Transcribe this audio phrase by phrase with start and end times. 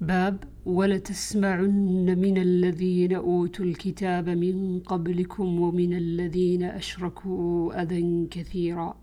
[0.00, 8.96] باب ولتسمعن من الذين أوتوا الكتاب من قبلكم ومن الذين أشركوا أذى كثيرا.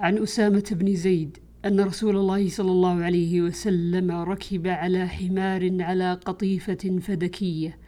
[0.00, 6.12] عن أسامة بن زيد أن رسول الله صلى الله عليه وسلم ركب على حمار على
[6.12, 7.78] قطيفة فدكية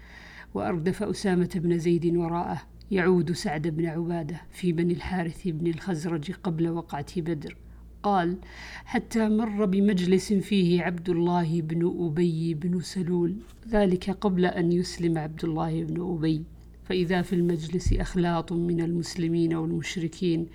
[0.55, 2.62] وأردف أسامة بن زيد وراءه.
[2.91, 7.57] يعود سعد بن عبادة في بني الحارث بن الخزرج قبل وقعة بدر.
[8.03, 8.39] قال
[8.84, 13.36] حتى مر بمجلس فيه عبد الله بن أبي بن سلول
[13.68, 16.45] ذلك قبل أن يسلم عبد الله بن أبي.
[16.85, 20.46] فإذا في المجلس أخلاط من المسلمين والمشركين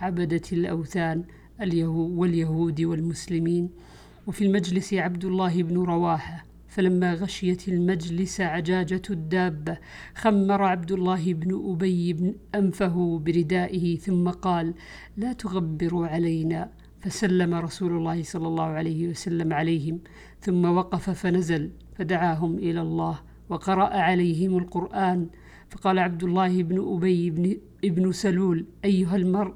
[0.00, 1.24] عبدة الأوثان
[1.60, 3.70] واليهود والمسلمين.
[4.26, 9.78] وفي المجلس عبد الله بن رواحة فلما غشيت المجلس عجاجة الدابة
[10.14, 14.74] خمر عبد الله بن أبي بن أنفه بردائه ثم قال
[15.16, 16.70] لا تغبروا علينا
[17.02, 20.00] فسلم رسول الله صلى الله عليه وسلم عليهم
[20.40, 25.28] ثم وقف فنزل فدعاهم إلى الله وقرأ عليهم القرآن.
[25.70, 29.54] فقال عبد الله بن أبي بن ابن سلول أيها المرء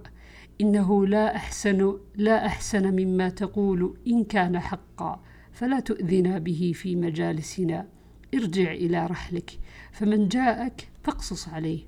[0.60, 5.20] إنه لا أحسن لا أحسن مما تقول إن كان حقا
[5.52, 7.86] فلا تؤذنا به في مجالسنا.
[8.34, 9.58] ارجع إلى رحلك
[9.92, 11.80] فمن جاءك فاقصص عليه.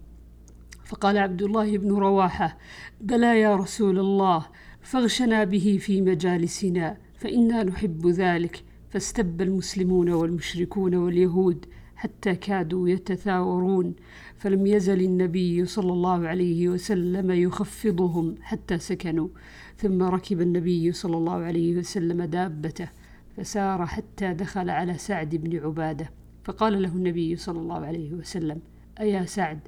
[0.85, 2.59] فقال عبد الله بن رواحة
[3.01, 4.47] بلى يا رسول الله
[4.81, 8.65] فاغشنا به في مجالسنا فإنا نحب ذلك.
[8.91, 13.95] فاستب المسلمون والمشركون واليهود حتى كادوا يتثاورون.
[14.37, 19.29] فلم يزل النبي صلى الله عليه وسلم يخفضهم حتى سكنوا.
[19.77, 22.89] ثم ركب النبي صلى الله عليه وسلم دابته
[23.37, 26.11] فسار حتى دخل على سعد بن عبادة.
[26.45, 28.61] فقال له النبي صلى الله عليه وسلم
[29.01, 29.59] أيا سعد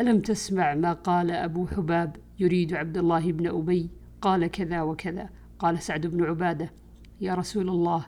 [0.00, 3.88] ألم تسمع ما قال أبو حباب يريد عبد الله بن أبي؟
[4.20, 5.28] قال كذا وكذا.
[5.58, 6.72] قال سعد بن عبادة
[7.20, 8.06] يا رسول الله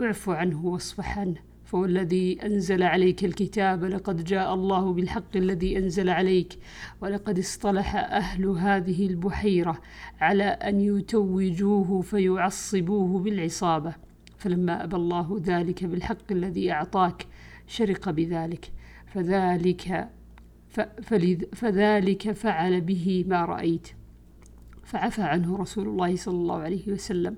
[0.00, 6.58] اعف عنه واصفح عنه فوالذي أنزل عليك الكتاب لقد جاء الله بالحق الذي أنزل عليك
[7.00, 9.80] ولقد اصطلح أهل هذه البحيرة
[10.20, 13.94] على أن يتوجوه فيعصبوه بالعصابة
[14.38, 17.26] فلما أبى الله ذلك بالحق الذي أعطاك
[17.66, 18.72] شرق بذلك
[19.06, 20.08] فذلك
[21.52, 23.99] فذلك فعل به ما رأيت.
[24.90, 27.36] فعفى عنه رسول الله صلى الله عليه وسلم.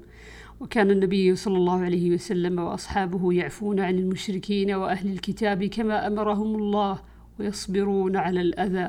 [0.61, 6.99] وكان النبي صلى الله عليه وسلم وأصحابه يعفون عن المشركين وأهل الكتاب كما أمرهم الله
[7.39, 8.89] ويصبرون على الأذى.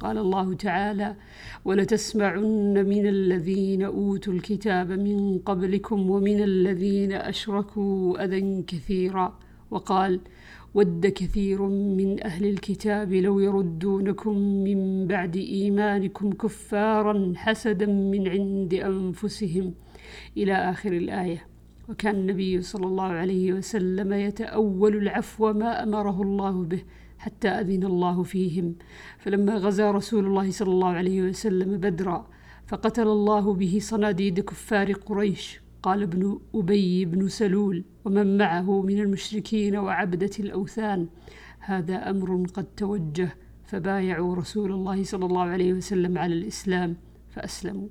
[0.00, 1.16] قال الله تعالى
[1.64, 9.38] ولتسمعن من الذين أوتوا الكتاب من قبلكم ومن الذين أشركوا أذى كثيرا.
[9.70, 10.20] وقال
[10.74, 19.74] ود كثير من أهل الكتاب لو يردونكم من بعد إيمانكم كفارا حسدا من عند أنفسهم.
[20.36, 21.46] إلى آخر الآية.
[21.88, 26.82] وكان النبي صلى الله عليه وسلم يتأول العفو ما أمره الله به
[27.18, 28.74] حتى أذن الله فيهم.
[29.18, 32.26] فلما غزا رسول الله صلى الله عليه وسلم بدرا
[32.66, 35.61] فقتل الله به صناديد كفار قريش.
[35.82, 41.06] قال ابن أبي بن سلول ومن معه من المشركين وعبدة الأوثان
[41.58, 46.96] هذا أمر قد توجه فبايعوا رسول الله صلى الله عليه وسلم على الإسلام
[47.30, 47.88] فأسلموا.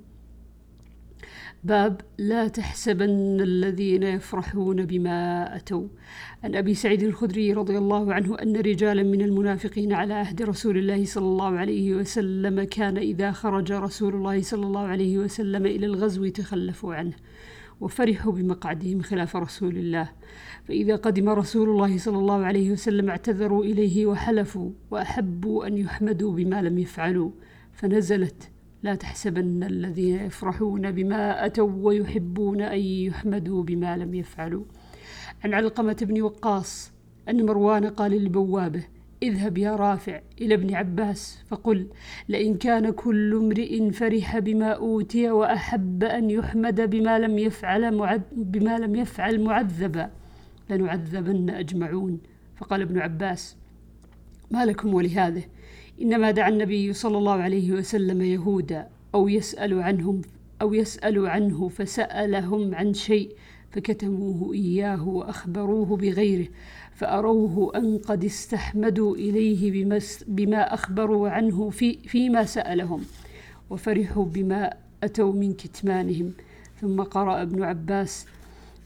[1.64, 5.88] باب لا تحسبن الذين يفرحون بما أتوا.
[6.44, 11.04] عن أبي سعيد الخدري رضي الله عنه أن رجالا من المنافقين على عهد رسول الله
[11.04, 16.28] صلى الله عليه وسلم كان إذا خرج رسول الله صلى الله عليه وسلم إلى الغزو
[16.28, 17.14] تخلفوا عنه.
[17.82, 20.08] وفرحوا بمقعدهم خلاف رسول الله.
[20.64, 26.62] فإذا قدم رسول الله صلى الله عليه وسلم اعتذروا إليه وحلفوا وأحبوا أن يحمدوا بما
[26.62, 27.30] لم يفعلوا
[27.72, 28.50] فنزلت
[28.82, 34.64] لا تحسبن الذين يفرحون بما أتوا ويحبون أن يحمدوا بما لم يفعلوا.
[35.44, 36.92] عن علقمة بن وقاص
[37.28, 38.84] أن مروان قال لبوابه
[39.22, 41.86] اذهب يا رافع إلى ابن عباس فقل
[42.28, 48.78] لئن كان كل امرئ فرح بما أوتي وأحب أن يحمد بما لم يفعل معد بما
[48.78, 50.10] لم يفعل معذبا
[50.70, 52.20] لنعذبن أجمعون.
[52.56, 53.56] فقال ابن عباس
[54.50, 55.42] ما لكم ولهذا
[56.02, 60.20] إنما دعا النبي صلى الله عليه وسلم يهودا أو يسأل عنهم
[60.62, 63.36] أو يسأل عنه فسألهم عن شيء
[63.72, 66.48] فكتموه إياه وأخبروه بغيره
[66.94, 69.84] فأروه أن قد استحمدوا إليه
[70.26, 73.00] بما, أخبروا عنه في فيما سألهم
[73.70, 76.32] وفرحوا بما أتوا من كتمانهم.
[76.80, 78.26] ثم قرأ ابن عباس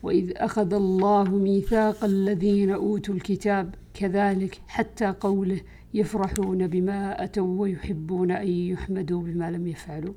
[0.03, 5.61] وإذ أخذ الله ميثاق الذين أوتوا الكتاب كذلك حتى قوله
[5.95, 10.15] يفرحون بما أتوا ويحبون أن يحمدوا بما لم يفعلوا.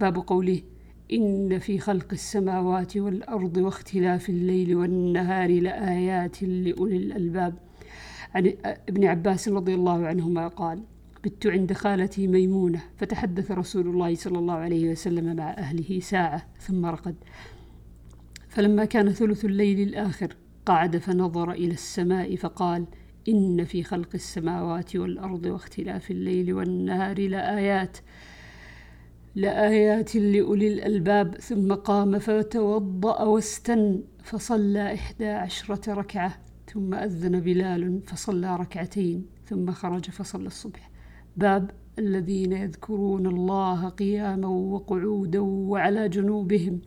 [0.00, 0.60] باب قوله
[1.12, 7.54] إن في خلق السماوات والأرض واختلاف الليل والنهار لآيات لأولي الألباب.
[8.34, 8.52] عن
[8.88, 10.82] ابن عباس رضي الله عنهما قال
[11.24, 16.86] بت عند خالتي ميمونة فتحدث رسول الله صلى الله عليه وسلم مع أهله ساعة ثم
[16.86, 17.14] رقد.
[18.48, 20.36] فلما كان ثلث الليل الآخر
[20.66, 22.86] قعد فنظر إلى السماء فقال
[23.28, 27.98] إن في خلق السماوات والأرض واختلاف الليل والنهار لآيات
[29.34, 36.34] لآيات لأولي الألباب ثم قام فتوضأ واستن فصلى إحدى عشرة ركعة
[36.72, 40.90] ثم أذن بلال فصلى ركعتين ثم خرج فصلى الصبح.
[41.36, 46.80] باب الذين يذكرون الله قياما وقعودا وعلى جنوبهم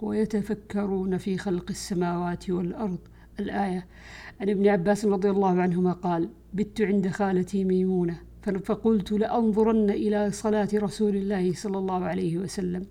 [0.00, 2.98] ويتفكرون في خلق السماوات والأرض.
[3.40, 3.86] الآية
[4.40, 10.68] عن ابن عباس رضي الله عنهما قال بت عند خالتي ميمونة فقلت لأنظرن إلى صلاة
[10.74, 12.86] رسول الله صلى الله عليه وسلم.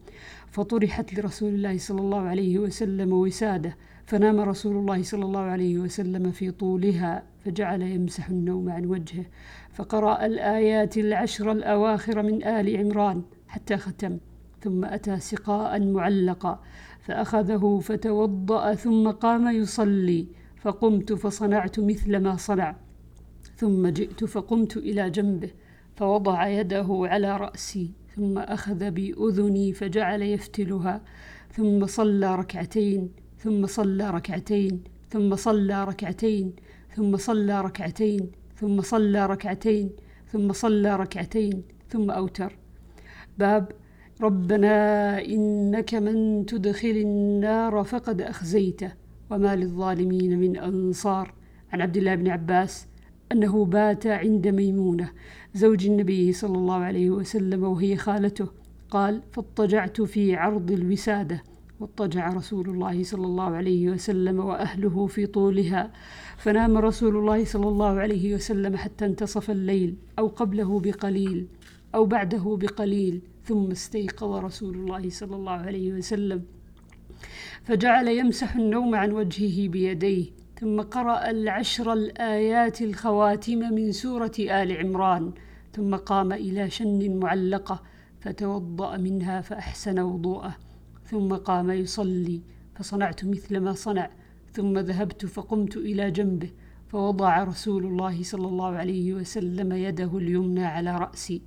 [0.52, 3.78] فطرحت لرسول الله صلى الله عليه وسلم وسادة.
[4.06, 9.26] فنام رسول الله صلى الله عليه وسلم في طولها فجعل يمسح النوم عن وجهه.
[9.74, 14.18] فقرأ الآيات العشر الأواخر من آل عمران حتى ختم.
[14.62, 16.60] ثم أتى سقاء معلقا
[17.02, 20.28] فأخذه فتوضأ ثم قام يصلي.
[20.62, 22.76] فقمت فصنعت مثل ما صنع.
[23.64, 25.50] ثم جئت فقمت إلى جنبه
[25.96, 31.02] فوضع يده على رأسي ثم أخذ بأذني فجعل يفتلها
[31.52, 36.54] ثم صلى ركعتين ثم صلى ركعتين ثم صلى ركعتين
[36.96, 39.90] ثم صلى ركعتين ثم صلى ركعتين
[40.32, 42.58] ثم صلى ركعتين ثم أوتر.
[43.38, 43.72] باب
[44.22, 44.76] ربنا
[45.26, 48.92] إنك من تدخل النار فقد أخزيته
[49.30, 51.34] وما للظالمين من أنصار.
[51.74, 52.88] عن عبد الله بن عباس
[53.34, 55.10] أنه بات عند ميمونة
[55.54, 58.48] زوج النبي صلى الله عليه وسلم وهي خالته.
[58.90, 61.44] قال فاضطجعت في عرض الوسادة.
[61.80, 65.92] واضطجع رسول الله صلى الله عليه وسلم وأهله في طولها.
[66.38, 71.48] فنام رسول الله صلى الله عليه وسلم حتى انتصف الليل أو قبله بقليل
[71.96, 76.44] أو بعده بقليل ثم استيقظ رسول الله صلى الله عليه وسلم.
[77.64, 80.26] فجعل يمسح النوم عن وجهه بيديه.
[80.60, 85.32] ثم قرأ العشر الآيات الخواتم من سورة آل عمران
[85.74, 87.82] ثم قام إلى شن معلقة
[88.20, 90.56] فتوضأ منها فأحسن وضوءه
[91.06, 92.42] ثم قام يصلي
[92.76, 94.10] فصنعت مثل ما صنع
[94.54, 96.50] ثم ذهبت فقمت إلى جنبه
[96.88, 101.42] فوضع رسول الله صلى الله عليه وسلم يده اليمنى على رأسي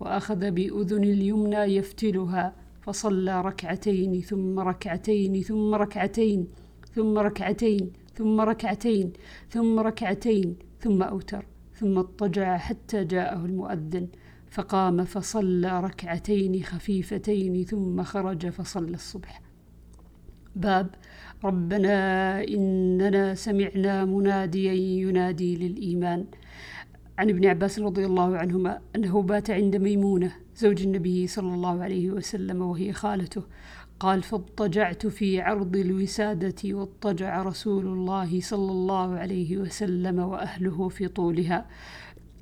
[0.00, 6.48] وأخذ بأذن اليمنى يفتلها فصلى ركعتين ثم ركعتين ثم ركعتين
[6.94, 9.12] ثم ركعتين ثم ركعتين
[9.50, 14.08] ثم ركعتين ثم أوتر ثم اضطجع حتى جاءه المؤذن
[14.50, 19.42] فقام فصلى ركعتين خفيفتين ثم خرج فصلى الصبح.
[20.56, 20.94] باب
[21.44, 26.26] ربنا إننا سمعنا مناديا ينادي للإيمان.
[27.18, 32.10] عن ابن عباس رضي الله عنهما أنه بات عند ميمونة زوج النبي صلى الله عليه
[32.10, 33.42] وسلم وهي خالته
[34.00, 41.66] قال فاضطجعت في عرض الوسادة واضطجع رسول الله صلى الله عليه وسلم وأهله في طولها.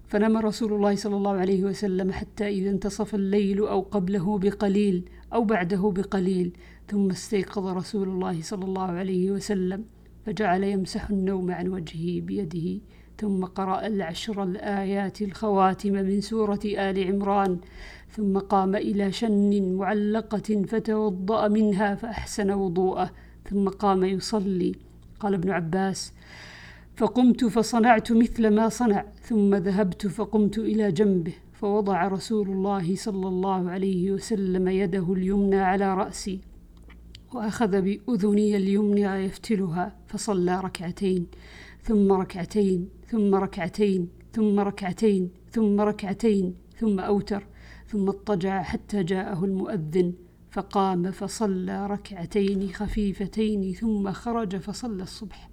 [0.09, 5.45] فنام رسول الله صلى الله عليه وسلم حتى إذا انتصف الليل أو قبله بقليل أو
[5.45, 6.57] بعده بقليل.
[6.89, 9.85] ثم استيقظ رسول الله صلى الله عليه وسلم
[10.27, 12.81] فجعل يمسح النوم عن وجهه بيده.
[13.19, 17.59] ثم قرأ العشر الآيات الخواتم من سورة آل عمران
[18.11, 23.11] ثم قام إلى شن معلقة فتوضأ منها فأحسن وضوءه
[23.51, 24.73] ثم قام يصلي.
[25.21, 26.13] قال ابن عباس
[26.97, 33.71] فقمت فصنعت مثل ما صنع ثم ذهبت فقمت إلى جنبه فوضع رسول الله صلى الله
[33.71, 36.41] عليه وسلم يده اليمنى على رأسي
[37.33, 39.97] وأخذ بأذني اليمنى يفتلها.
[40.17, 41.27] فصلى ركعتين
[41.83, 47.47] ثم ركعتين ثم ركعتين ثم ركعتين ثم ركعتين ثم أوتر
[47.89, 50.13] ثم اضطجع حتى جاءه المؤذن
[50.51, 55.51] فقام فصلى ركعتين خفيفتين ثم خرج فصلى الصبح.